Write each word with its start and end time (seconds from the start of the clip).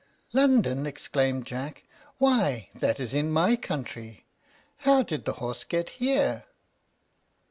"London!" 0.33 0.87
exclaimed 0.87 1.45
Jack; 1.45 1.83
"why 2.17 2.69
that 2.73 2.99
is 2.99 3.13
in 3.13 3.29
my 3.29 3.55
country. 3.55 4.25
How 4.77 5.03
did 5.03 5.25
the 5.25 5.33
horse 5.33 5.63
get 5.63 5.89
here?" 5.91 6.45